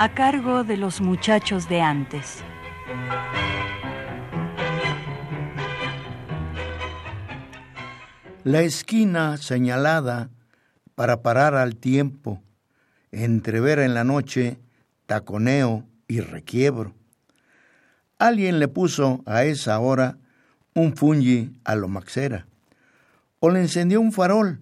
[0.00, 2.44] A cargo de los muchachos de antes.
[8.44, 10.30] La esquina señalada
[10.94, 12.40] para parar al tiempo,
[13.10, 14.60] entrever en la noche,
[15.06, 16.94] taconeo y requiebro.
[18.20, 20.18] Alguien le puso a esa hora
[20.74, 22.46] un fungi a lo maxera,
[23.40, 24.60] o le encendió un farol,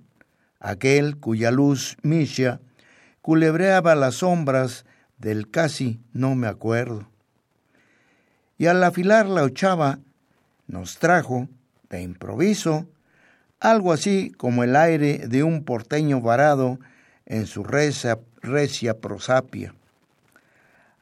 [0.60, 2.60] aquel cuya luz misha
[3.20, 4.85] culebreaba las sombras
[5.18, 7.08] del casi no me acuerdo.
[8.58, 9.98] Y al afilar la ochava
[10.66, 11.48] nos trajo,
[11.88, 12.88] de improviso,
[13.60, 16.78] algo así como el aire de un porteño varado
[17.24, 19.74] en su recia, recia prosapia.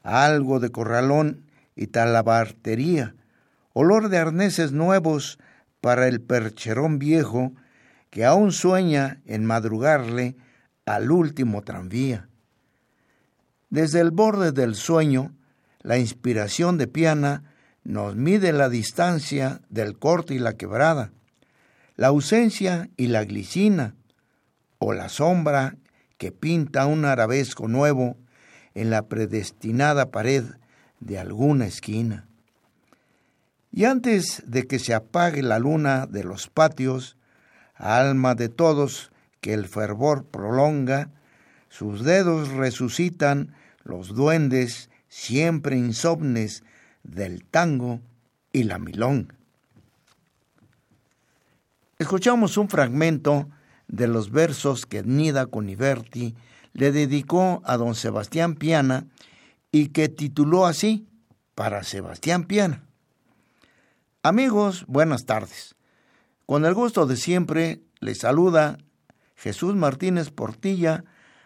[0.02, 1.44] Algo de corralón
[1.76, 3.14] y talabartería,
[3.72, 5.38] olor de arneses nuevos
[5.80, 7.52] para el percherón viejo
[8.10, 10.36] que aún sueña en madrugarle
[10.86, 12.28] al último tranvía.
[13.74, 15.34] Desde el borde del sueño,
[15.82, 17.42] la inspiración de Piana
[17.82, 21.10] nos mide la distancia del corte y la quebrada,
[21.96, 23.96] la ausencia y la glicina,
[24.78, 25.74] o la sombra
[26.18, 28.16] que pinta un arabesco nuevo
[28.74, 30.44] en la predestinada pared
[31.00, 32.28] de alguna esquina.
[33.72, 37.16] Y antes de que se apague la luna de los patios,
[37.74, 41.10] alma de todos que el fervor prolonga,
[41.68, 43.52] sus dedos resucitan
[43.84, 46.64] los duendes siempre insomnes
[47.02, 48.00] del tango
[48.52, 49.32] y la milón.
[51.98, 53.48] Escuchamos un fragmento
[53.86, 56.34] de los versos que Nida Coniverti
[56.72, 59.06] le dedicó a don Sebastián Piana
[59.70, 61.06] y que tituló así,
[61.54, 62.84] para Sebastián Piana.
[64.22, 65.76] Amigos, buenas tardes.
[66.46, 68.78] Con el gusto de siempre, les saluda
[69.36, 71.04] Jesús Martínez Portilla,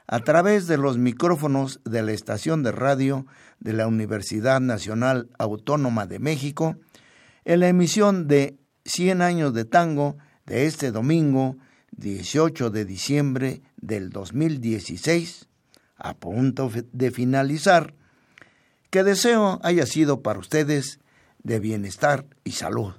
[0.09, 3.27] a través de los micrófonos de la estación de radio
[3.61, 6.77] de la Universidad Nacional Autónoma de México
[7.45, 11.57] en la emisión de 100 años de tango de este domingo
[11.93, 15.49] 18 de diciembre del 2016,
[15.97, 17.95] a punto de finalizar,
[18.91, 21.01] que deseo haya sido para ustedes
[21.43, 22.95] de bienestar y salud.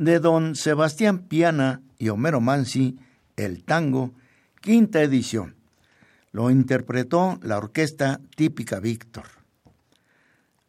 [0.00, 2.98] De don Sebastián Piana y Homero Mansi,
[3.36, 4.14] El Tango,
[4.62, 5.56] quinta edición.
[6.32, 9.24] Lo interpretó la orquesta típica Víctor.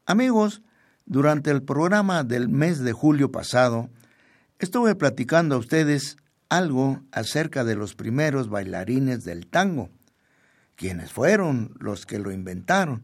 [0.05, 0.61] Amigos,
[1.05, 3.89] durante el programa del mes de julio pasado,
[4.59, 6.17] estuve platicando a ustedes
[6.49, 9.89] algo acerca de los primeros bailarines del tango,
[10.75, 13.01] quienes fueron los que lo inventaron,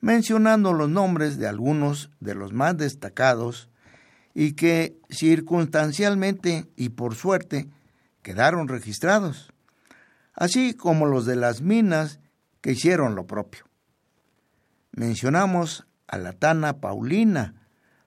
[0.00, 3.71] mencionando los nombres de algunos de los más destacados
[4.34, 7.68] y que circunstancialmente y por suerte
[8.22, 9.52] quedaron registrados,
[10.34, 12.20] así como los de las minas
[12.60, 13.64] que hicieron lo propio.
[14.92, 17.54] Mencionamos a la Tana Paulina,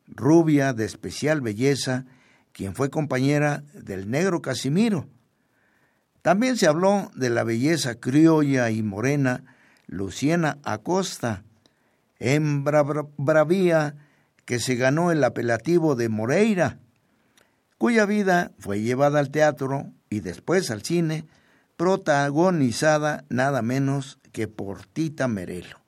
[0.07, 2.06] rubia de especial belleza,
[2.51, 5.07] quien fue compañera del negro Casimiro.
[6.21, 9.44] También se habló de la belleza criolla y morena
[9.88, 11.44] Luciana Acosta,
[12.18, 12.83] hembra
[13.18, 13.95] bravía
[14.45, 16.80] que se ganó el apelativo de Moreira,
[17.77, 21.25] cuya vida fue llevada al teatro y después al cine,
[21.75, 25.81] protagonizada nada menos que por Tita Merelo.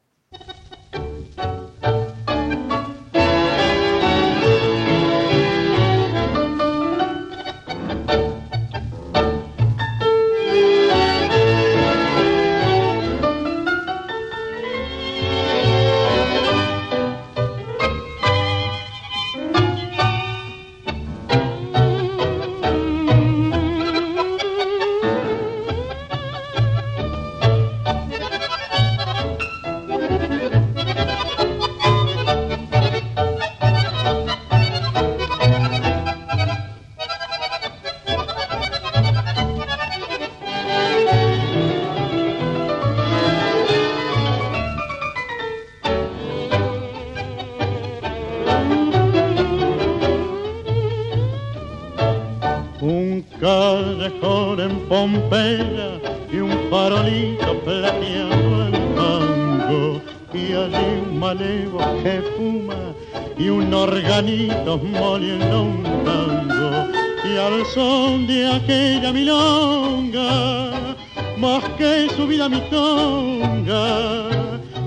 [54.89, 60.01] Y un farolito plateado al mango
[60.33, 62.93] y allí un malevo que fuma
[63.37, 66.87] y un organito moliendo un tango.
[67.25, 70.95] Y al son de aquella milonga
[71.37, 74.29] más que su vida mi tonga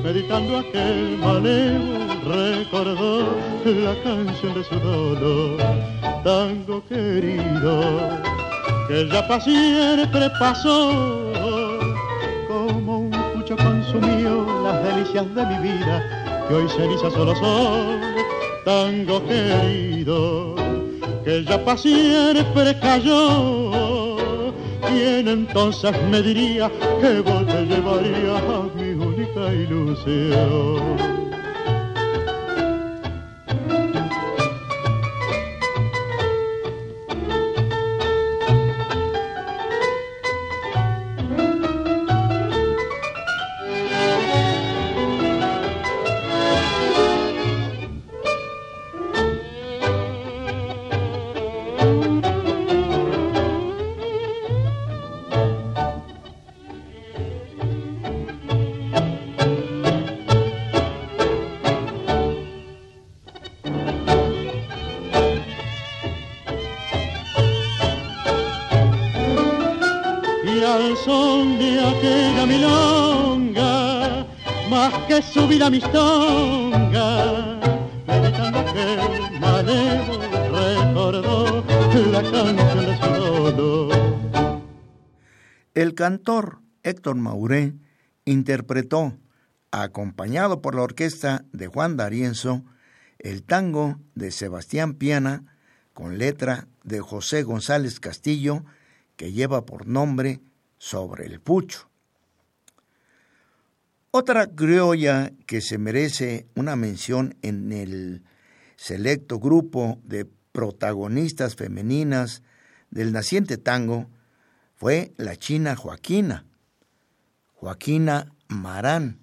[0.03, 3.26] meditando aquel malevo recordó
[3.64, 5.58] la canción de su dolor.
[6.25, 8.39] Tango querido
[8.90, 11.32] que ya para siempre pasó.
[12.48, 18.00] Como un pucho consumió las delicias de mi vida, que hoy cenizas solo son.
[18.64, 20.56] Tango querido,
[21.25, 24.16] que ya para siempre cayó.
[24.88, 26.69] ¿Quién entonces me diría
[27.00, 31.19] que vos te llevarías a mi única ilusión?
[85.74, 87.74] El cantor Héctor Mauré
[88.24, 89.17] interpretó,
[89.70, 92.65] acompañado por la orquesta de Juan D'Arienzo,
[93.20, 95.56] el tango de Sebastián Piana
[95.93, 98.65] con letra de José González Castillo
[99.15, 100.41] que lleva por nombre
[100.79, 101.90] Sobre el Pucho.
[104.12, 108.24] Otra criolla que se merece una mención en el
[108.74, 112.43] selecto grupo de protagonistas femeninas
[112.90, 114.10] del naciente tango
[114.74, 116.44] fue la china Joaquina,
[117.55, 119.20] Joaquina Marán,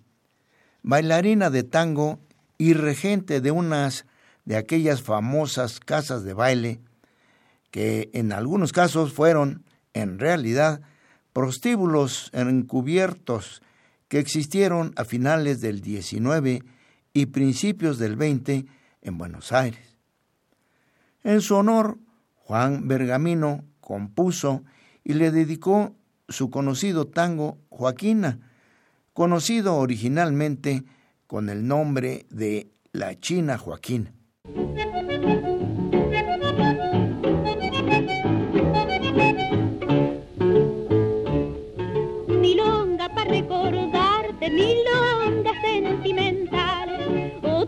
[0.84, 2.22] bailarina de tango
[2.58, 4.06] y regente de unas
[4.46, 6.80] de aquellas famosas casas de baile
[7.72, 10.80] que en algunos casos fueron, en realidad,
[11.34, 13.62] prostíbulos encubiertos
[14.08, 16.64] que existieron a finales del 19
[17.14, 18.66] y principios del 20
[19.02, 19.98] en Buenos Aires.
[21.24, 21.98] En su honor,
[22.36, 24.64] Juan Bergamino compuso
[25.04, 25.96] y le dedicó
[26.30, 28.40] su conocido tango Joaquina,
[29.14, 30.84] conocido originalmente
[31.26, 34.14] con el nombre de La China Joaquina.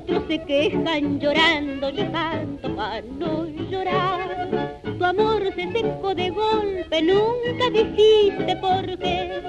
[0.09, 4.79] Otros se quejan llorando, yo canto para no llorar.
[4.97, 9.39] Tu amor se secó de golpe, nunca dijiste por qué.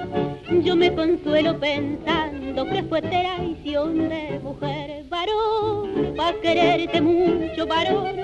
[0.63, 8.15] Yo me consuelo pensando que fue traición de mujer, varón, pa' quererte mucho, varón,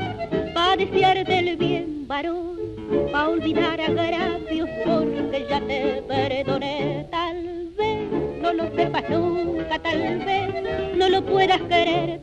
[0.53, 2.59] pa' desearte el bien, varón,
[3.11, 8.11] pa' olvidar agravios porque ya te perdoné, tal vez
[8.43, 12.21] no lo sepas nunca, tal vez no lo puedas querer,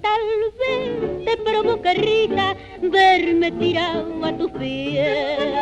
[2.94, 5.53] verme tirado a tus pies.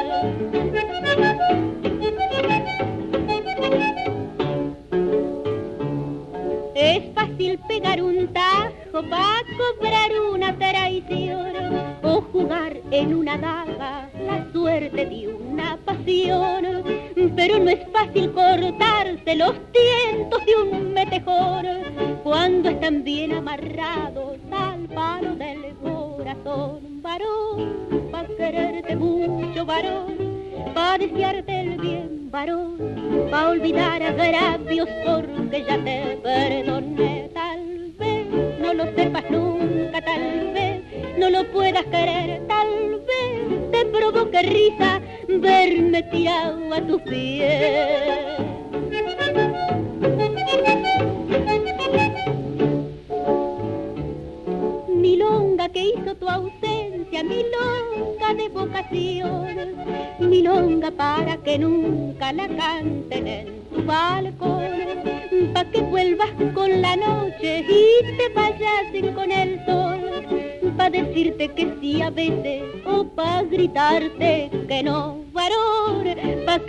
[33.63, 35.79] Olvidar agravios porque ya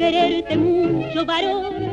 [0.03, 1.92] quererte mucho, varón,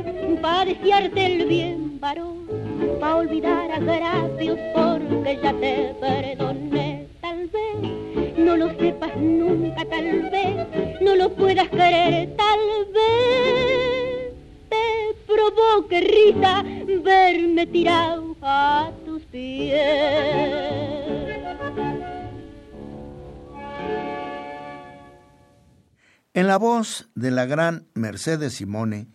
[26.32, 29.08] En la voz de la gran Mercedes Simone,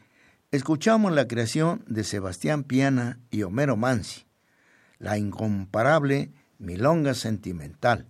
[0.52, 4.26] escuchamos la creación de Sebastián Piana y Homero Mansi,
[5.00, 8.06] la incomparable Milonga Sentimental.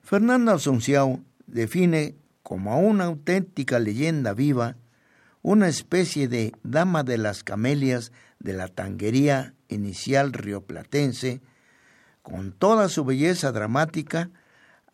[0.00, 4.76] Fernando Asunciao define como una auténtica leyenda viva
[5.42, 11.40] una especie de dama de las camelias de la tanguería inicial rioplatense,
[12.22, 14.30] con toda su belleza dramática,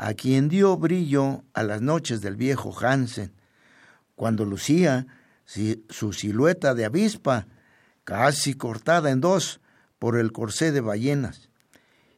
[0.05, 3.33] a quien dio brillo a las noches del viejo Hansen,
[4.17, 5.07] cuando lucía
[5.47, 7.47] su silueta de avispa,
[8.05, 9.63] casi cortada en dos
[9.99, 11.49] por el corsé de ballenas,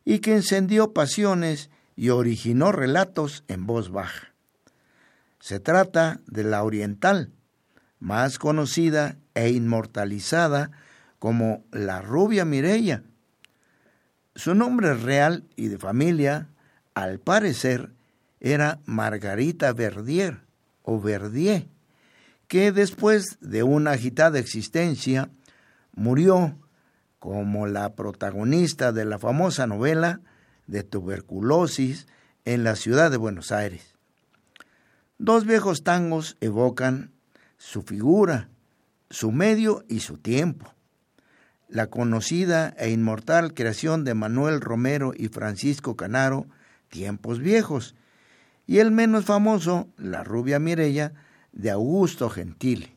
[0.05, 4.35] y que encendió pasiones y originó relatos en voz baja.
[5.39, 7.31] Se trata de la oriental,
[8.01, 10.73] más conocida e inmortalizada
[11.21, 13.05] como la rubia Mireya.
[14.35, 16.49] Su nombre real y de familia,
[16.97, 17.93] al parecer,
[18.41, 20.41] era Margarita Verdier
[20.83, 21.69] o Verdier
[22.49, 25.29] que después de una agitada existencia
[25.93, 26.57] murió
[27.19, 30.21] como la protagonista de la famosa novela
[30.67, 32.07] de tuberculosis
[32.47, 33.95] en la ciudad de Buenos Aires.
[35.19, 37.13] Dos viejos tangos evocan
[37.59, 38.49] su figura,
[39.11, 40.73] su medio y su tiempo.
[41.69, 46.47] La conocida e inmortal creación de Manuel Romero y Francisco Canaro,
[46.97, 47.95] Tiempos Viejos,
[48.67, 51.13] y el menos famoso, La rubia Mirella,
[51.53, 52.96] de Augusto Gentile.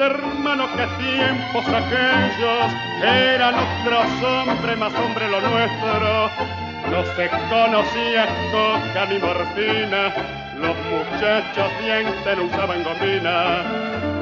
[0.00, 2.72] Hermano, que tiempos aquellos
[3.04, 6.30] eran otros hombres, más hombre lo nuestro.
[6.90, 10.12] No se conocía coca ni morfina,
[10.58, 13.62] los muchachos dientes no usaban gomina.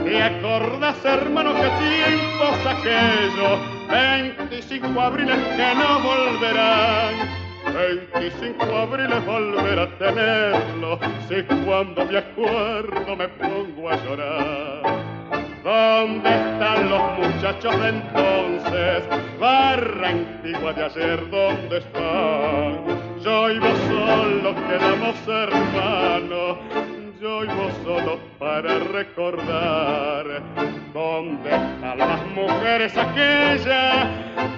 [0.05, 3.59] Y acordás, hermano, que tiempos aquellos,
[3.91, 7.39] 25 abriles que no volverán.
[7.75, 14.98] 25 abriles volver a tenerlo, si cuando me acuerdo me pongo a llorar.
[15.69, 19.05] ¿Dónde están los muchachos de entonces?
[19.39, 23.21] Barra antigua de ayer, ¿dónde están?
[23.23, 26.57] Yo y vos solo quedamos hermanos,
[27.21, 30.43] yo y vos solo para recordar.
[30.95, 34.07] ¿Dónde están las mujeres aquellas,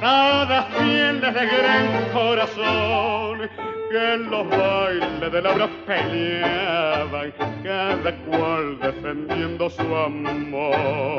[0.00, 3.69] todas fieles de gran corazón?
[3.90, 7.32] Que en los bailes de la peleaban,
[7.64, 11.16] cada cual defendiendo su amor.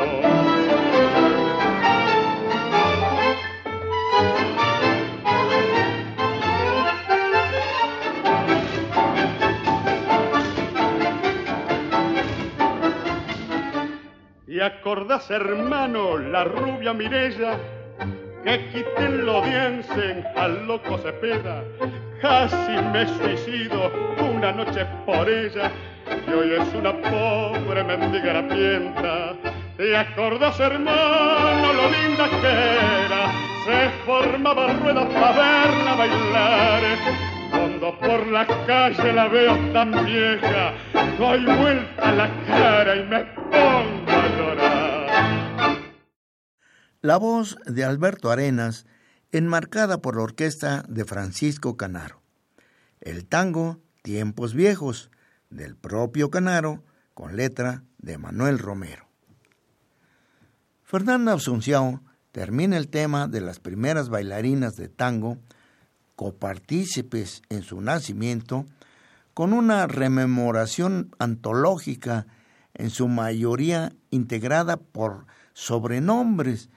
[14.47, 17.57] Y acordás, hermano, la rubia Mirella,
[18.43, 21.63] que quiten lo diensen al loco Cepeda,
[22.21, 25.71] casi me suicido una noche por ella
[26.27, 29.33] y hoy es una pobre mendiga harapienta.
[29.77, 33.31] ¿Te acordás, hermano, lo linda que era?
[33.65, 36.81] Se formaba ruedas para verla bailar.
[37.51, 40.73] Cuando por la calle la veo tan vieja,
[41.17, 43.19] doy vuelta la cara y me
[43.51, 44.10] pongo.
[47.03, 48.85] La voz de Alberto Arenas
[49.31, 52.21] enmarcada por la orquesta de Francisco Canaro.
[52.99, 55.09] El tango Tiempos Viejos,
[55.49, 56.83] del propio Canaro,
[57.15, 59.07] con letra de Manuel Romero.
[60.83, 65.39] Fernanda Asunción termina el tema de las primeras bailarinas de tango,
[66.15, 68.67] copartícipes en su nacimiento,
[69.33, 72.27] con una rememoración antológica,
[72.75, 76.69] en su mayoría integrada por sobrenombres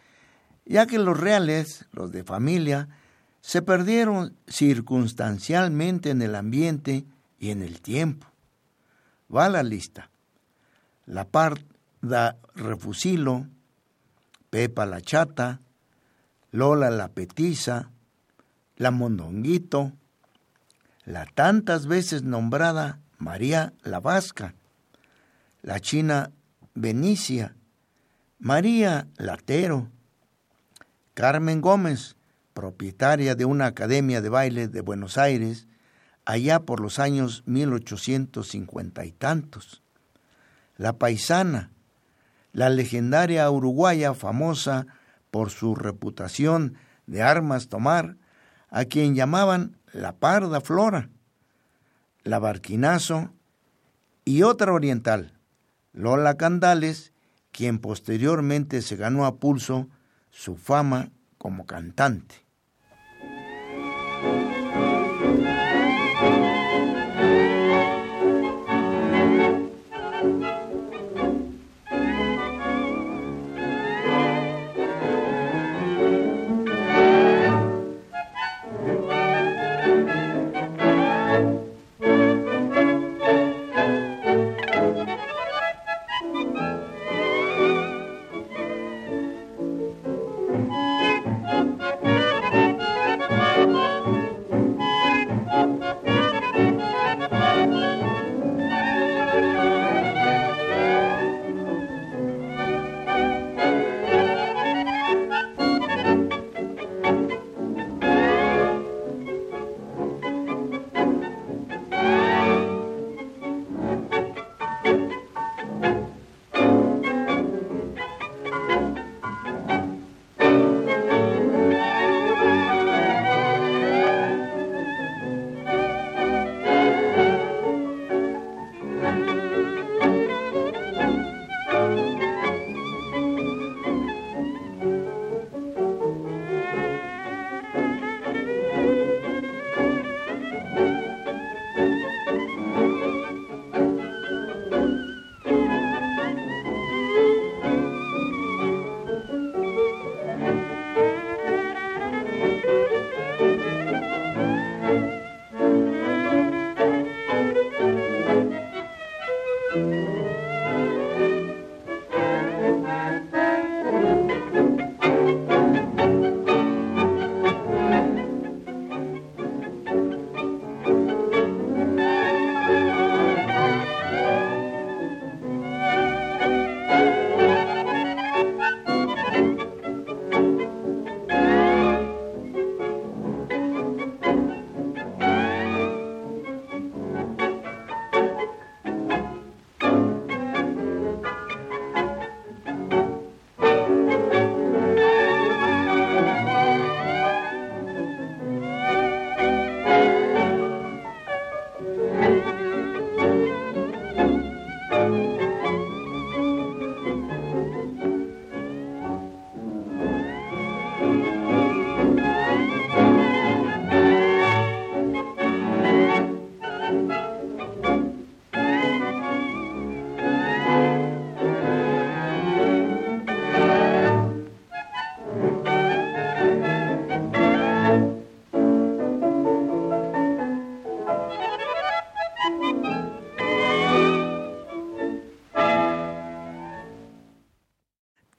[0.67, 2.89] ya que los reales, los de familia,
[3.41, 7.05] se perdieron circunstancialmente en el ambiente
[7.39, 8.27] y en el tiempo.
[9.35, 10.11] Va la lista.
[11.07, 13.47] La Parda Refusilo,
[14.49, 15.61] Pepa la Chata,
[16.53, 17.91] Lola la Petiza,
[18.77, 19.93] la Mondonguito,
[21.05, 24.55] la tantas veces nombrada María la Vasca,
[25.63, 26.31] la China
[26.75, 27.55] Benicia,
[28.39, 29.91] María Latero,
[31.15, 32.17] Carmen Gómez,
[32.55, 35.69] propietaria de una academia de baile de Buenos Aires,
[36.25, 39.83] allá por los años 1850 y tantos.
[40.77, 41.71] La paisana,
[42.53, 44.87] la legendaria uruguaya famosa
[45.31, 46.75] por su reputación
[47.07, 48.17] de armas tomar,
[48.69, 51.11] a quien llamaban la parda flora,
[52.25, 53.31] la barquinazo
[54.25, 55.39] y otra oriental,
[55.93, 57.13] Lola Candales,
[57.53, 59.89] quien posteriormente se ganó a pulso
[60.35, 62.44] su fama como cantante.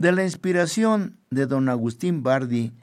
[0.05, 2.73] De la inspiración de don Agustín Bardi,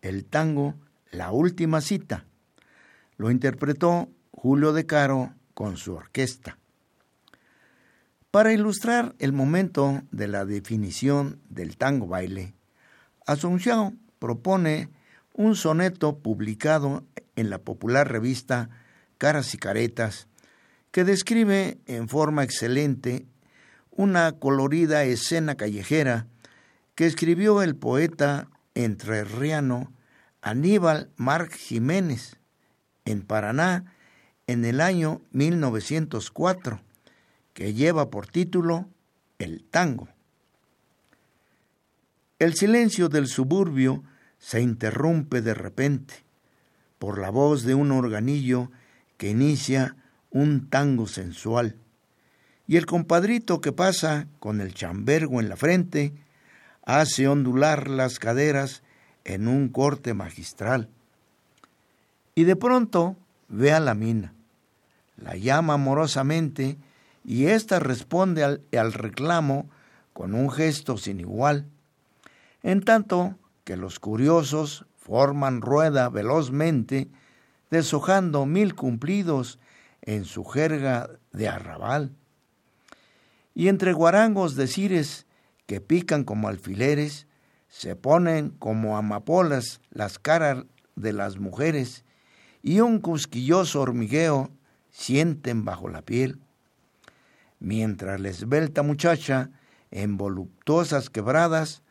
[0.00, 0.74] el tango
[1.10, 2.24] La Última Cita
[3.18, 6.56] lo interpretó Julio De Caro con su orquesta.
[8.30, 12.54] Para ilustrar el momento de la definición del tango baile,
[13.26, 14.88] Asunción propone
[15.34, 17.04] un soneto publicado
[17.36, 18.70] en la popular revista
[19.18, 20.26] Caras y Caretas,
[20.90, 23.26] que describe en forma excelente
[23.90, 26.28] una colorida escena callejera
[26.94, 29.92] que escribió el poeta entrerriano
[30.40, 32.36] Aníbal Marc Jiménez
[33.04, 33.94] en Paraná
[34.46, 36.80] en el año 1904,
[37.54, 38.88] que lleva por título
[39.38, 40.08] El tango.
[42.38, 44.02] El silencio del suburbio
[44.38, 46.14] se interrumpe de repente
[46.98, 48.70] por la voz de un organillo
[49.16, 49.96] que inicia
[50.30, 51.76] un tango sensual,
[52.66, 56.12] y el compadrito que pasa con el chambergo en la frente
[56.84, 58.82] hace ondular las caderas
[59.24, 60.88] en un corte magistral.
[62.34, 63.16] Y de pronto
[63.48, 64.32] ve a la mina,
[65.16, 66.78] la llama amorosamente
[67.24, 69.68] y ésta responde al, al reclamo
[70.12, 71.66] con un gesto sin igual,
[72.62, 77.08] en tanto que los curiosos forman rueda velozmente,
[77.70, 79.58] deshojando mil cumplidos
[80.02, 82.12] en su jerga de arrabal.
[83.54, 85.26] Y entre guarangos de cires
[85.72, 87.26] que pican como alfileres,
[87.66, 92.04] se ponen como amapolas las caras de las mujeres
[92.62, 94.50] y un cusquilloso hormigueo
[94.90, 96.38] sienten bajo la piel.
[97.58, 99.48] Mientras la esbelta muchacha,
[99.90, 101.82] en voluptuosas quebradas,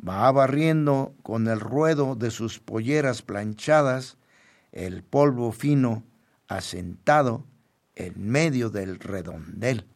[0.00, 4.16] va barriendo con el ruedo de sus polleras planchadas
[4.72, 6.02] el polvo fino
[6.48, 7.44] asentado
[7.94, 9.86] en medio del redondel.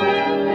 [0.00, 0.47] thank you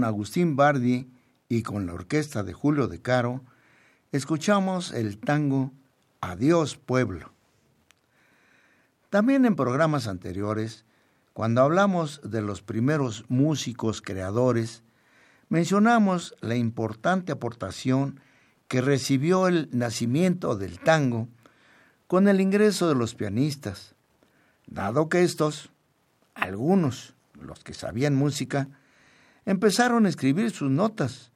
[0.00, 1.10] Don Agustín Bardi
[1.50, 3.44] y con la orquesta de Julio de Caro,
[4.12, 5.72] escuchamos el tango
[6.22, 7.34] Adiós Pueblo.
[9.10, 10.86] También en programas anteriores,
[11.34, 14.82] cuando hablamos de los primeros músicos creadores,
[15.50, 18.20] mencionamos la importante aportación
[18.68, 21.28] que recibió el nacimiento del tango
[22.06, 23.94] con el ingreso de los pianistas,
[24.66, 25.68] dado que estos,
[26.34, 28.70] algunos, los que sabían música,
[29.44, 31.32] empezaron a escribir sus notas,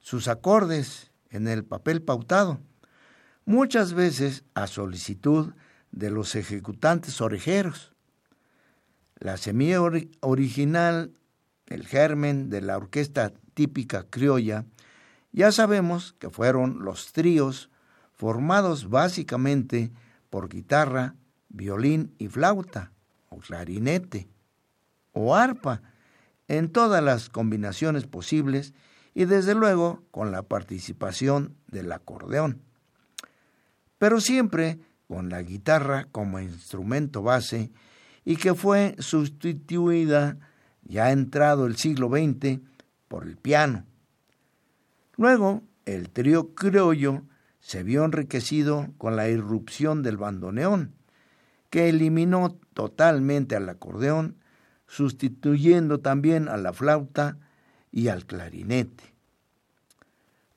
[0.00, 2.60] sus acordes en el papel pautado,
[3.44, 5.54] muchas veces a solicitud
[5.92, 7.92] de los ejecutantes orejeros.
[9.18, 9.80] La semilla
[10.20, 11.12] original,
[11.66, 14.64] el germen de la orquesta típica criolla,
[15.32, 17.70] ya sabemos que fueron los tríos
[18.12, 19.90] formados básicamente
[20.30, 21.14] por guitarra,
[21.48, 22.92] violín y flauta,
[23.28, 24.28] o clarinete,
[25.12, 25.82] o arpa,
[26.48, 28.74] en todas las combinaciones posibles
[29.14, 32.62] y desde luego con la participación del acordeón.
[33.98, 37.70] Pero siempre con la guitarra como instrumento base
[38.24, 40.38] y que fue sustituida
[40.82, 42.60] ya entrado el siglo XX
[43.08, 43.84] por el piano.
[45.16, 47.22] Luego, el trío criollo
[47.60, 50.94] se vio enriquecido con la irrupción del bandoneón,
[51.70, 54.36] que eliminó totalmente al acordeón,
[54.94, 57.36] sustituyendo también a la flauta
[57.90, 59.12] y al clarinete.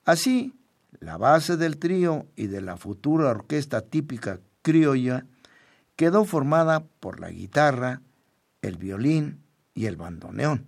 [0.04, 0.54] Así,
[1.00, 5.26] la base del trío y de la futura orquesta típica criolla
[5.96, 8.00] quedó formada por la guitarra,
[8.62, 9.42] el violín
[9.74, 10.66] y el bandoneón.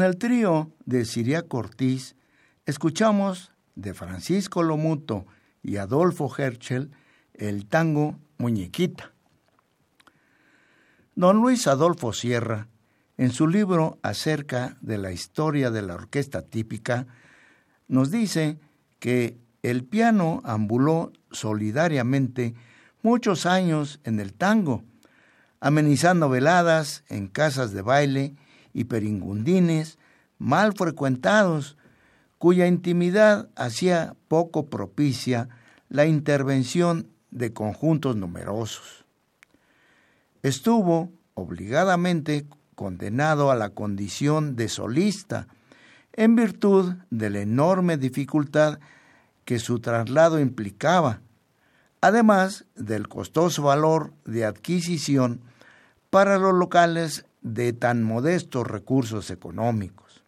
[0.00, 2.16] Con el trío de Siria Cortiz
[2.64, 5.26] Escuchamos de Francisco Lomuto
[5.62, 6.90] y Adolfo Herschel
[7.34, 9.12] el tango Muñequita.
[11.14, 12.68] Don Luis Adolfo Sierra,
[13.18, 17.06] en su libro acerca de la historia de la orquesta típica,
[17.86, 18.58] nos dice
[19.00, 22.54] que el piano ambuló solidariamente
[23.02, 24.82] muchos años en el tango,
[25.60, 28.34] amenizando veladas en casas de baile
[28.72, 29.98] y peringundines
[30.38, 31.76] mal frecuentados,
[32.38, 35.48] cuya intimidad hacía poco propicia
[35.88, 39.04] la intervención de conjuntos numerosos.
[40.42, 45.48] Estuvo obligadamente condenado a la condición de solista
[46.14, 48.78] en virtud de la enorme dificultad
[49.44, 51.20] que su traslado implicaba,
[52.00, 55.42] además del costoso valor de adquisición
[56.08, 60.22] para los locales de tan modestos recursos económicos.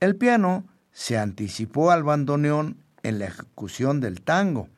[0.00, 4.68] El piano se anticipó al bandoneón en la ejecución del tango,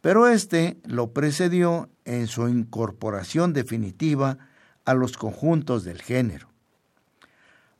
[0.00, 4.38] pero éste lo precedió en su incorporación definitiva
[4.84, 6.48] a los conjuntos del género.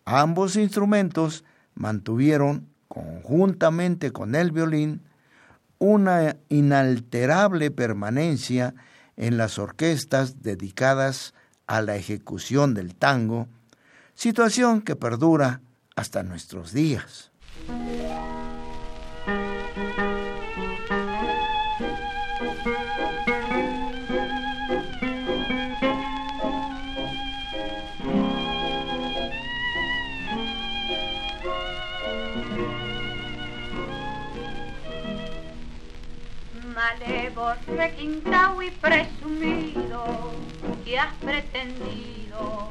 [0.05, 5.03] Ambos instrumentos mantuvieron, conjuntamente con el violín,
[5.79, 8.75] una inalterable permanencia
[9.17, 11.35] en las orquestas dedicadas
[11.73, 13.49] a la ejecución del tango,
[14.15, 15.63] situación que perdura
[15.97, 17.31] hasta nuestros días.
[36.75, 40.33] Malevo, requintado y presumido,
[40.93, 42.69] que has pretendido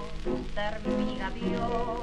[0.54, 1.98] ser mi gavión.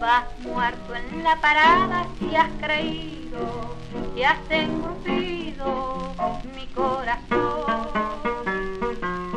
[0.00, 3.76] Vas muerto en la parada si has creído
[4.14, 6.14] que has engrupido
[6.56, 7.90] mi corazón.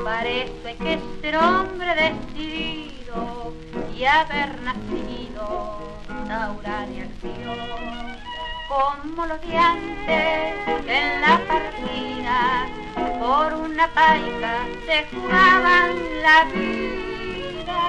[0.02, 3.54] Parece que ser hombre decidido
[3.94, 8.15] y haber nacido Taura de acción
[8.76, 10.54] como los de antes
[10.86, 12.68] en la partida
[13.20, 17.84] por una paica se jugaban la vida.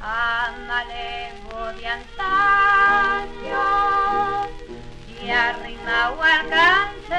[0.00, 3.66] Amalevo de antaño
[5.22, 7.18] y arrimado al cáncer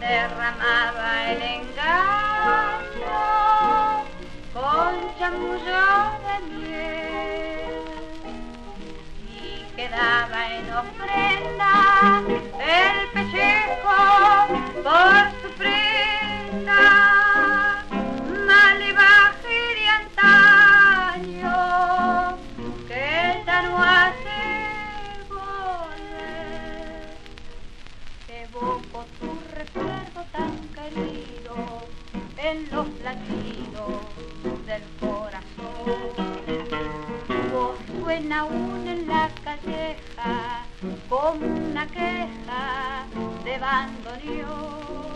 [0.00, 3.18] derramaba el engaño
[4.52, 5.84] con chamullo
[6.24, 7.13] de miel
[9.84, 12.22] quedaba en ofrenda
[12.58, 14.00] el pellejo
[14.82, 16.82] por su prenda,
[18.46, 21.58] malevaje de antaño
[22.88, 24.40] que ya no hace
[25.28, 27.18] volver.
[28.28, 31.54] Evoco tu recuerdo tan querido
[32.38, 34.00] en los latidos
[34.64, 36.93] del corazón.
[38.04, 40.66] Suena aún en la calleja
[41.08, 43.06] como una queja
[43.42, 45.14] de bandoneón.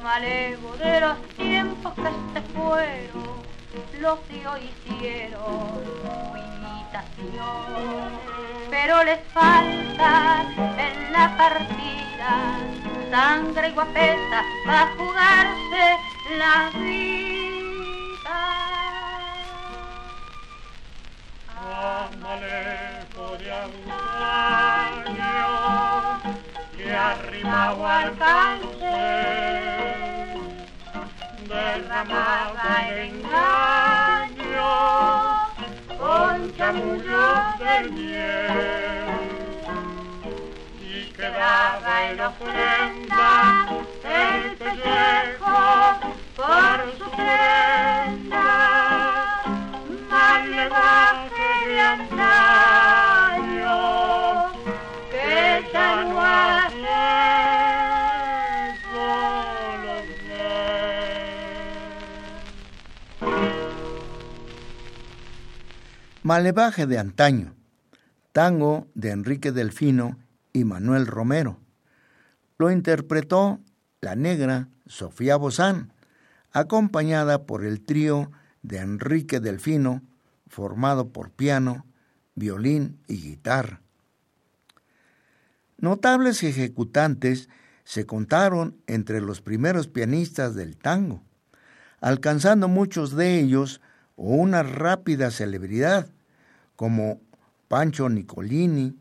[0.00, 2.02] Malevo de los tiempos que
[2.34, 3.42] se fueron,
[4.00, 5.82] los de hoy hicieron
[6.46, 8.12] imitación.
[8.70, 10.46] Pero les falta
[10.78, 12.60] en la partida
[13.10, 15.98] sangre y guapeta para jugarse
[16.38, 18.75] la vida.
[28.26, 29.58] Cáncer
[31.48, 34.72] derramaba el engaño
[36.00, 39.20] con chamullos de miel.
[40.80, 43.32] Y quedaba en ofrenda
[44.04, 45.60] el pellejo
[46.34, 48.48] por su prenda
[50.10, 52.45] malevaje de antaño
[66.26, 67.54] Malevaje de antaño,
[68.32, 70.18] tango de Enrique Delfino
[70.52, 71.60] y Manuel Romero.
[72.58, 73.60] Lo interpretó
[74.00, 75.92] la negra Sofía Bozán,
[76.50, 80.02] acompañada por el trío de Enrique Delfino,
[80.48, 81.86] formado por piano,
[82.34, 83.80] violín y guitarra.
[85.78, 87.48] Notables ejecutantes
[87.84, 91.22] se contaron entre los primeros pianistas del tango,
[92.00, 93.80] alcanzando muchos de ellos
[94.16, 96.08] una rápida celebridad,
[96.76, 97.20] como
[97.68, 98.94] Pancho Nicolini,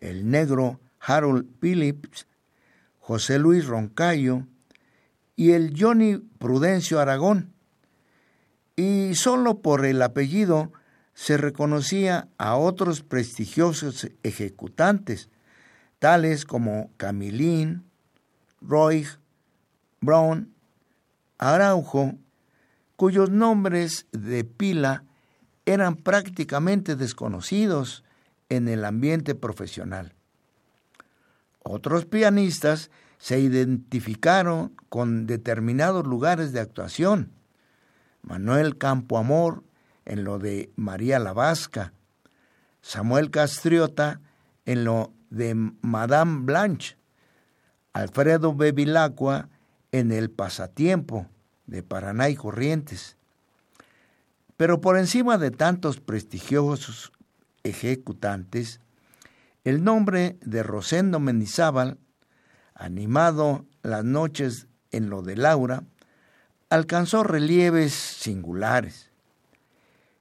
[0.00, 2.26] el negro Harold Phillips,
[2.98, 4.46] José Luis Roncayo
[5.36, 7.52] y el Johnny Prudencio Aragón.
[8.76, 10.72] Y solo por el apellido
[11.14, 15.28] se reconocía a otros prestigiosos ejecutantes,
[15.98, 17.84] tales como Camilín,
[18.60, 19.06] Roy,
[20.00, 20.52] Brown,
[21.38, 22.14] Araujo,
[22.96, 25.04] cuyos nombres de pila
[25.66, 28.04] eran prácticamente desconocidos
[28.48, 30.14] en el ambiente profesional.
[31.62, 37.32] Otros pianistas se identificaron con determinados lugares de actuación.
[38.22, 39.64] Manuel Campoamor
[40.04, 41.94] en lo de María la Vasca,
[42.82, 44.20] Samuel Castriota
[44.66, 46.96] en lo de Madame Blanche,
[47.92, 49.48] Alfredo Bevilacqua
[49.92, 51.26] en El Pasatiempo
[51.66, 53.16] de Paraná y Corrientes.
[54.56, 57.12] Pero por encima de tantos prestigiosos
[57.64, 58.80] ejecutantes,
[59.64, 61.98] el nombre de Rosendo Mendizábal,
[62.74, 65.84] animado las noches en lo de Laura,
[66.70, 69.10] alcanzó relieves singulares.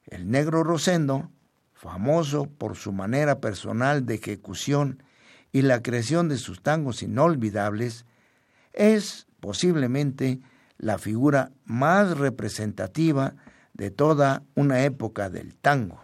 [0.06, 1.30] El negro Rosendo,
[1.74, 5.04] famoso por su manera personal de ejecución
[5.52, 8.06] y la creación de sus tangos inolvidables,
[8.72, 10.40] es posiblemente
[10.78, 13.36] la figura más representativa
[13.74, 16.00] de toda una época del tango.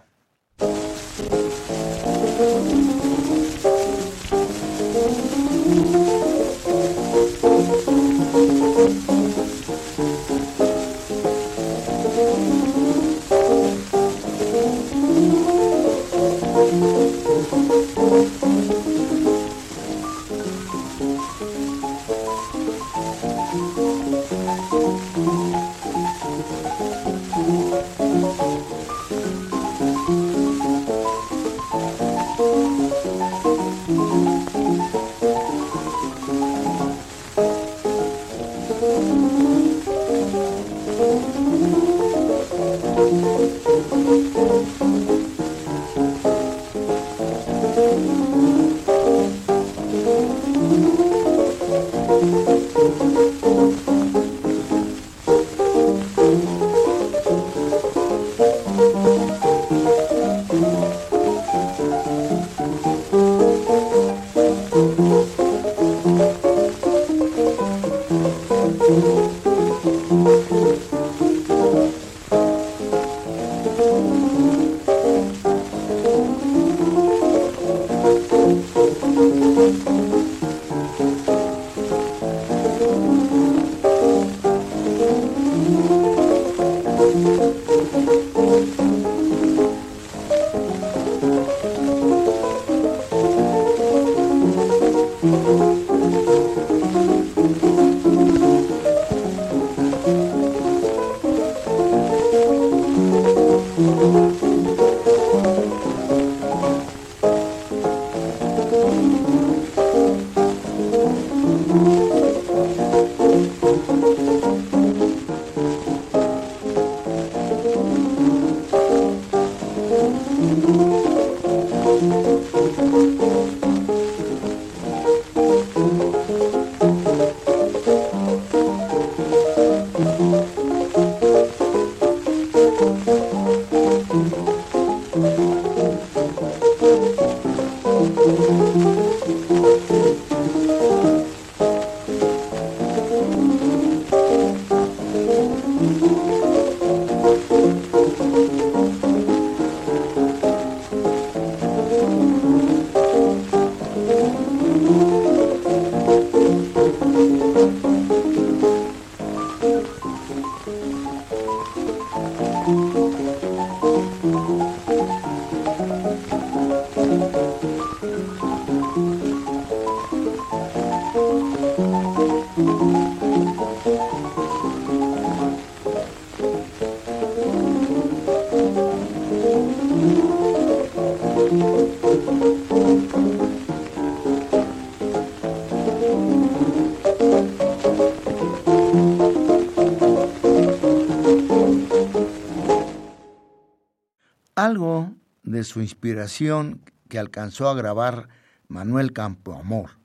[194.69, 198.29] Algo de su inspiración que alcanzó a grabar
[198.67, 199.97] Manuel Campoamor.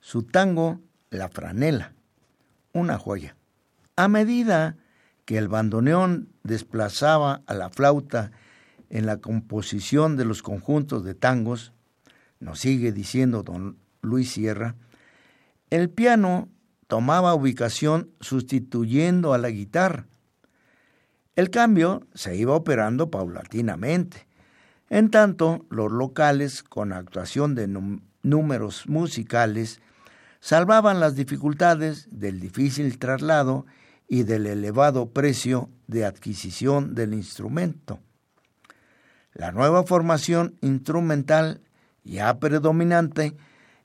[0.00, 0.80] Su tango
[1.10, 1.92] La franela,
[2.72, 3.36] una joya.
[3.94, 4.78] A medida
[5.26, 8.32] que el bandoneón desplazaba a la flauta
[8.88, 11.72] en la composición de los conjuntos de tangos,
[12.40, 14.76] nos sigue diciendo don Luis Sierra,
[15.68, 16.48] el piano
[16.86, 20.06] tomaba ubicación sustituyendo a la guitarra.
[21.36, 24.26] El cambio se iba operando paulatinamente.
[24.88, 27.66] En tanto, los locales, con actuación de
[28.22, 29.80] números musicales,
[30.40, 33.66] salvaban las dificultades del difícil traslado
[34.06, 37.98] y del elevado precio de adquisición del instrumento.
[39.32, 41.62] La nueva formación instrumental
[42.04, 43.34] ya predominante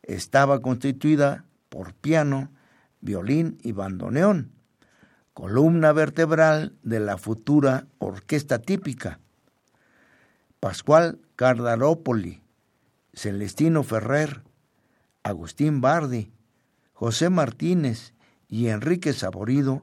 [0.03, 2.51] estaba constituida por piano,
[3.01, 4.51] violín y bandoneón,
[5.39, 9.21] columna vertebral de la futura orquesta típica.
[10.59, 12.41] Pascual Cardarópoli,
[13.13, 14.41] Celestino Ferrer,
[15.23, 16.33] Agustín Bardi,
[16.91, 18.13] José Martínez
[18.49, 19.81] y Enrique Saborido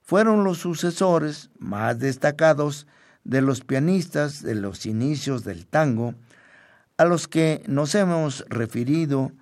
[0.00, 2.86] fueron los sucesores más destacados
[3.22, 6.14] de los pianistas de los inicios del tango,
[6.96, 9.32] a los que nos hemos referido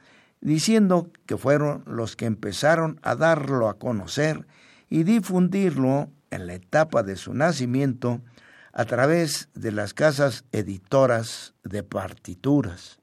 [0.40, 4.48] diciendo que fueron los que empezaron a darlo a conocer
[4.88, 8.20] y difundirlo en la etapa de su nacimiento
[8.72, 12.98] a través de las casas editoras de partituras.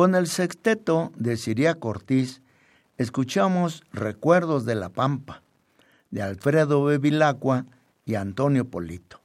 [0.00, 2.40] Con el sexteto de Siria Cortiz
[2.96, 5.42] escuchamos Recuerdos de la Pampa,
[6.10, 7.66] de Alfredo Bevilacqua
[8.06, 9.20] y Antonio Polito.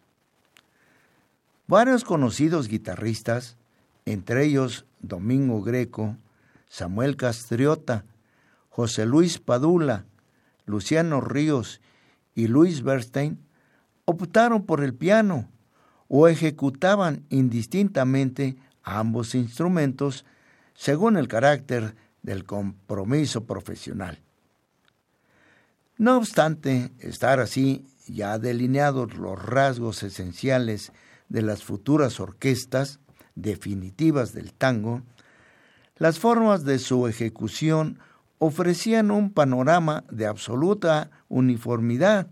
[1.66, 3.56] Varios conocidos guitarristas,
[4.04, 6.18] entre ellos Domingo Greco,
[6.68, 8.04] Samuel Castriota,
[8.68, 10.04] José Luis Padula,
[10.66, 11.80] Luciano Ríos
[12.34, 13.40] y Luis Bernstein,
[14.04, 15.48] optaron por el piano
[16.10, 20.26] o ejecutaban indistintamente ambos instrumentos
[20.76, 24.20] según el carácter del compromiso profesional.
[25.98, 30.92] No obstante estar así ya delineados los rasgos esenciales
[31.30, 33.00] de las futuras orquestas
[33.36, 35.02] definitivas del tango,
[35.98, 38.00] las formas de su ejecución
[38.38, 42.28] ofrecían un panorama de absoluta uniformidad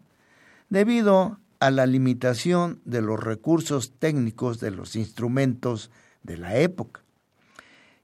[0.69, 5.91] debido a la limitación de los recursos técnicos de los instrumentos
[6.23, 7.02] de la época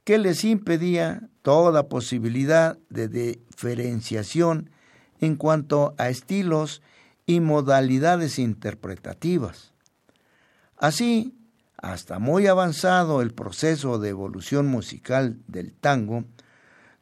[0.04, 4.72] que les impedía toda posibilidad de diferenciación
[5.20, 6.82] en cuanto a estilos
[7.26, 9.74] y modalidades interpretativas.
[10.78, 11.36] Así,
[11.78, 16.26] hasta muy avanzado el proceso de evolución musical del tango,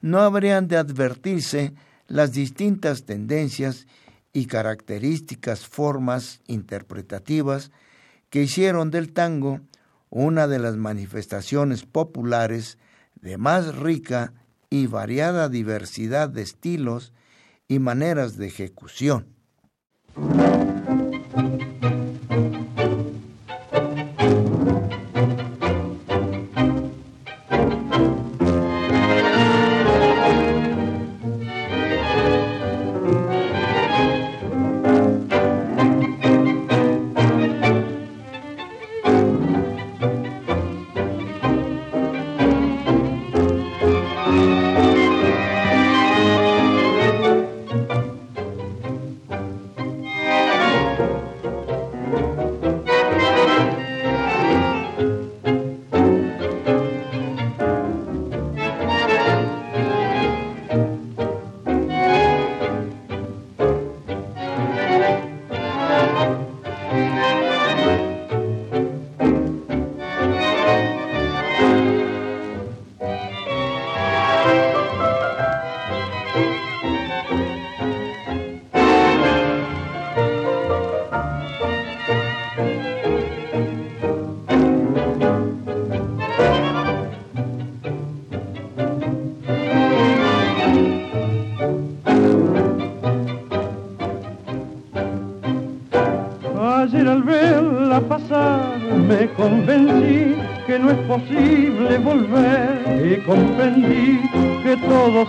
[0.02, 1.74] no habrían de advertirse
[2.08, 3.88] las distintas tendencias
[4.34, 7.72] y características formas interpretativas
[8.30, 9.62] que hicieron del tango
[10.10, 12.78] una de las manifestaciones populares
[13.28, 14.32] de más rica
[14.70, 17.12] y variada diversidad de estilos
[17.68, 19.28] y maneras de ejecución.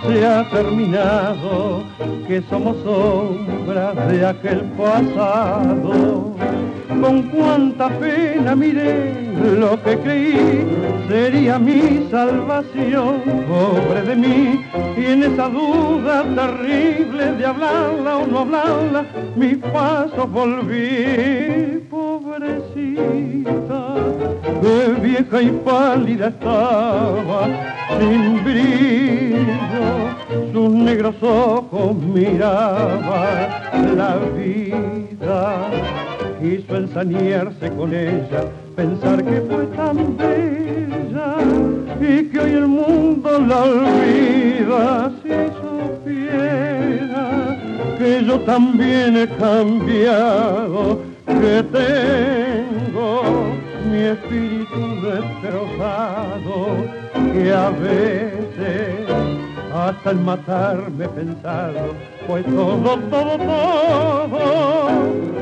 [0.07, 1.83] Se ha terminado,
[2.27, 6.35] que somos sombras de aquel pasado.
[6.89, 9.15] Con cuánta pena miré
[9.59, 10.67] lo que creí
[11.09, 14.65] sería mi salvación, pobre de mí,
[14.97, 19.07] y en esa duda terrible de hablarla o no hablarla,
[19.37, 21.83] mis pasos volví,
[22.39, 23.95] pobrecita,
[24.61, 27.49] que vieja y pálida estaba,
[27.99, 29.89] sin brillo,
[30.53, 33.49] sus negros ojos miraban
[33.97, 35.71] la vida.
[36.41, 38.45] Quiso ensañarse con ella,
[38.77, 41.35] pensar que fue tan bella
[42.01, 45.31] y que hoy el mundo la olvida si
[45.61, 47.59] supiera
[47.99, 53.23] que yo también he cambiado, que tengo
[53.91, 56.57] mi espíritu destrozado
[57.33, 59.09] que a veces
[59.75, 61.95] hasta el matarme he pensado,
[62.27, 64.89] pues todo, todo, todo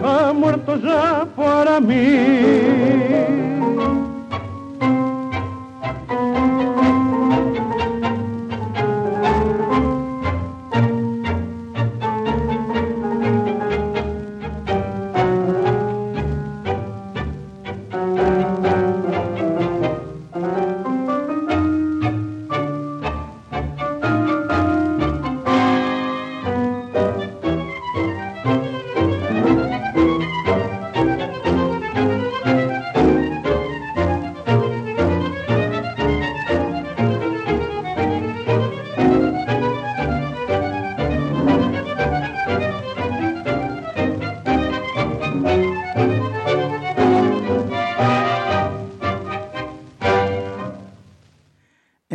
[0.05, 3.47] ha muerto ya para mí.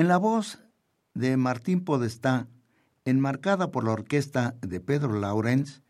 [0.07, 0.59] La voz
[1.13, 2.47] de Martín Podestá,
[3.05, 5.83] enmarcada por la orquesta de Pedro Laurens,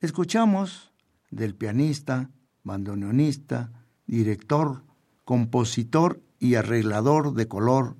[0.00, 0.92] escuchamos
[1.30, 2.30] del pianista,
[2.62, 3.72] bandoneonista,
[4.06, 4.84] director,
[5.24, 7.96] compositor y arreglador de color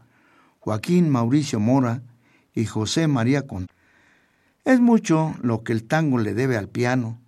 [0.60, 2.02] Joaquín Mauricio Mora
[2.54, 3.66] y José María Con.
[4.64, 7.20] Es mucho lo que el tango le debe al piano,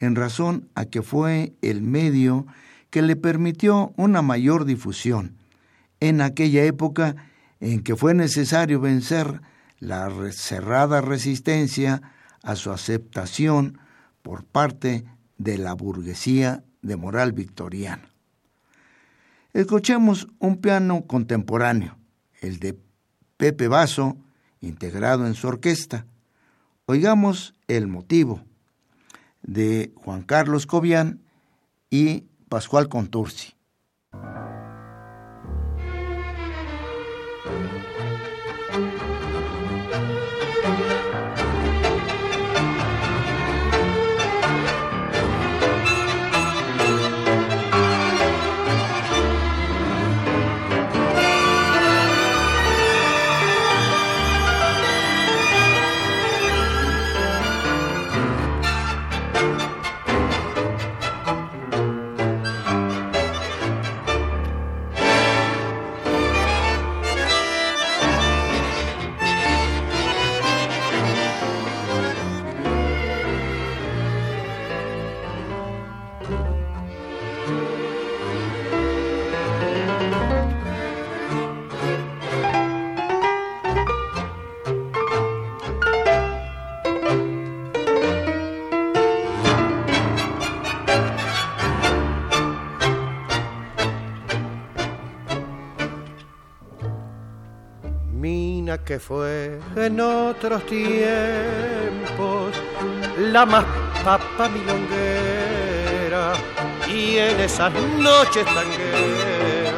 [0.00, 2.46] en razón a que fue el medio
[2.90, 5.36] que le permitió una mayor difusión.
[6.00, 7.29] En aquella época
[7.60, 9.40] en que fue necesario vencer
[9.78, 12.02] la cerrada resistencia
[12.42, 13.78] a su aceptación
[14.22, 15.04] por parte
[15.38, 18.08] de la burguesía de moral victoriana.
[19.52, 21.96] Escuchemos un piano contemporáneo,
[22.40, 22.78] el de
[23.36, 24.16] Pepe Basso,
[24.60, 26.06] integrado en su orquesta.
[26.86, 28.42] Oigamos el motivo
[29.42, 31.20] de Juan Carlos Cobian
[31.88, 33.54] y Pascual Contursi.
[98.78, 102.54] Que fue en otros tiempos
[103.18, 103.64] la más
[104.04, 106.34] papa milonguera
[106.88, 109.74] y en esas noches tangueras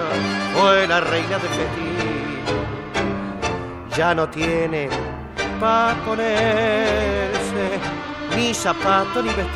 [0.55, 2.45] fue la reina del festín.
[3.97, 4.91] Ya no tiene
[5.59, 7.33] pa' ponerse
[8.37, 9.49] ni zapatos ni vestidos,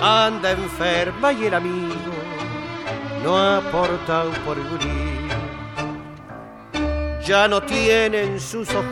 [0.00, 2.14] anda enferma y el amigo
[3.24, 4.56] no ha aportado por.
[7.26, 8.90] Ya no tienen sus ojos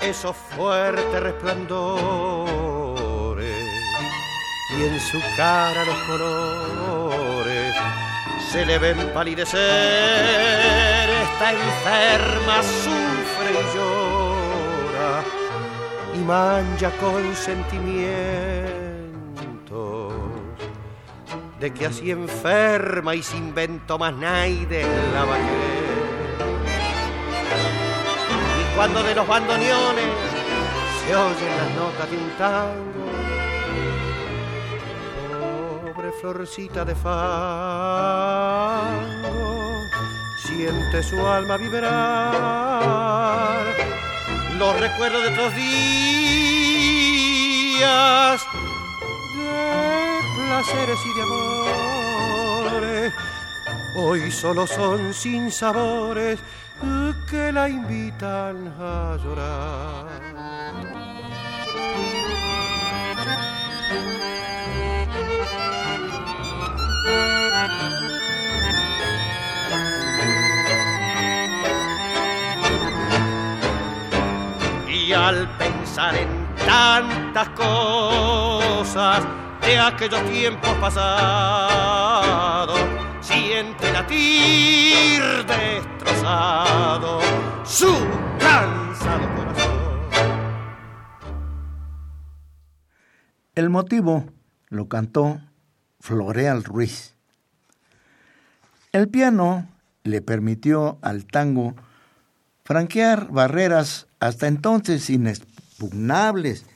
[0.00, 2.52] esos fuertes resplandores
[4.76, 7.74] y en su cara los colores
[8.50, 9.60] se le ven palidecer.
[11.08, 15.22] Está enferma, sufre y llora
[16.14, 18.81] y mancha con sentimientos
[21.62, 24.82] de que así enferma y sin vento más naide
[25.14, 25.36] la va
[28.60, 30.04] Y cuando de los bandoneones
[31.06, 33.06] se oyen las notas de un tango,
[35.94, 37.12] pobre florcita de fango,
[40.44, 41.92] siente su alma vibrar.
[44.58, 46.02] Los recuerdos de otros días
[50.52, 53.12] placeres y de amores,
[53.96, 56.38] hoy solo son sin sabores
[57.30, 60.06] que la invitan a llorar.
[74.86, 76.28] Y al pensar en
[76.66, 79.24] tantas cosas,
[79.62, 81.10] de aquellos tiempos pasados,
[83.20, 87.20] siente latir destrozado
[87.64, 87.94] su
[88.38, 89.72] cansado corazón.
[93.54, 94.26] El motivo
[94.68, 95.40] lo cantó
[96.00, 97.14] Floreal Ruiz.
[98.92, 99.68] El piano
[100.04, 101.74] le permitió al tango
[102.64, 106.66] franquear barreras hasta entonces inexpugnables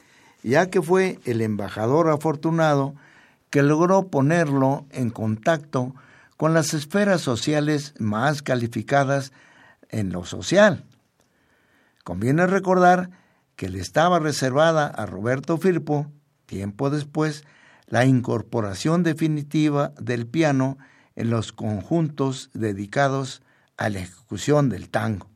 [0.51, 2.95] ya que fue el embajador afortunado
[3.51, 5.93] que logró ponerlo en contacto
[6.37, 9.33] con las esferas sociales más calificadas
[9.89, 10.85] en lo social.
[12.05, 13.11] Conviene recordar
[13.57, 16.07] que le estaba reservada a Roberto Firpo,
[16.47, 17.45] tiempo después,
[17.87, 20.79] la incorporación definitiva del piano
[21.17, 23.43] en los conjuntos dedicados
[23.77, 25.29] a la ejecución del tango.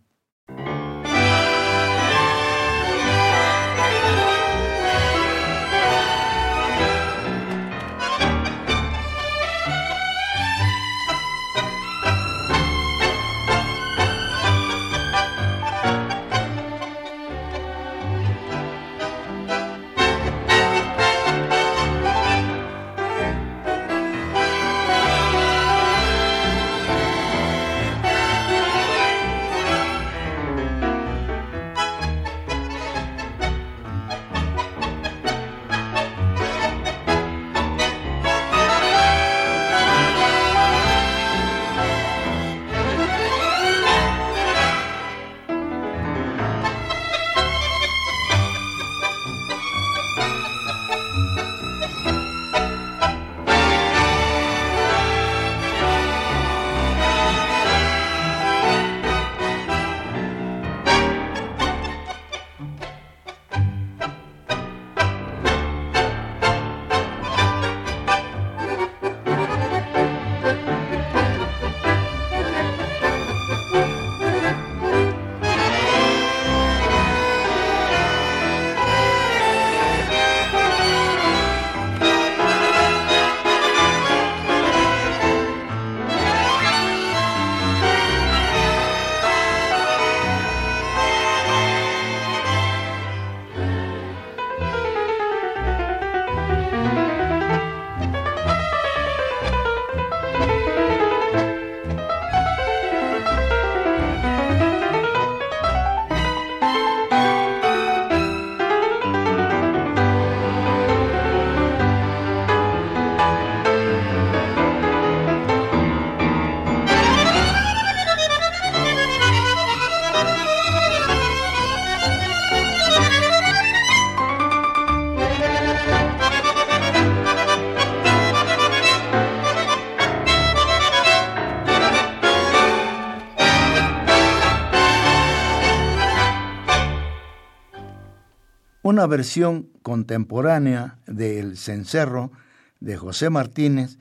[138.91, 142.33] Una versión contemporánea del Cencerro
[142.81, 143.99] de José Martínez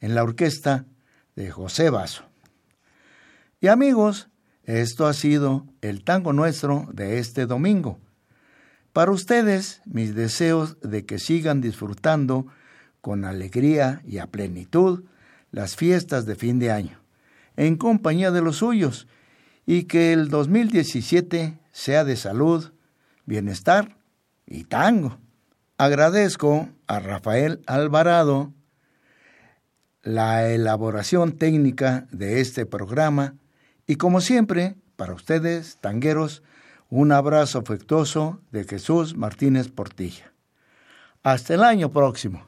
[0.00, 0.86] en la orquesta
[1.36, 2.24] de José Basso.
[3.60, 4.30] Y amigos,
[4.64, 7.98] esto ha sido el tango nuestro de este domingo.
[8.94, 12.46] Para ustedes, mis deseos de que sigan disfrutando
[13.02, 15.04] con alegría y a plenitud
[15.50, 16.98] las fiestas de fin de año,
[17.56, 19.06] en compañía de los suyos,
[19.66, 22.72] y que el 2017 sea de salud,
[23.26, 23.99] bienestar
[24.50, 25.16] y tango.
[25.78, 28.52] Agradezco a Rafael Alvarado
[30.02, 33.34] la elaboración técnica de este programa
[33.86, 36.42] y como siempre, para ustedes, tangueros,
[36.90, 40.32] un abrazo afectuoso de Jesús Martínez Portilla.
[41.22, 42.42] Hasta el año próximo.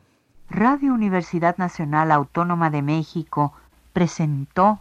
[0.50, 3.54] Radio Universidad Nacional Autónoma de México
[3.92, 4.80] presentó